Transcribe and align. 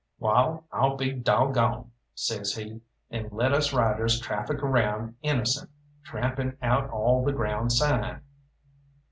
"Wall, 0.17 0.65
I'll 0.71 0.97
be 0.97 1.11
dog 1.11 1.53
goned!" 1.53 1.91
says 2.15 2.55
he, 2.55 2.81
and 3.11 3.31
let 3.31 3.53
us 3.53 3.71
riders 3.71 4.19
traffick 4.19 4.63
around 4.63 5.13
innocent, 5.21 5.69
trampling 6.03 6.57
out 6.59 6.89
all 6.89 7.23
the 7.23 7.33
ground 7.33 7.71
sign. 7.71 8.21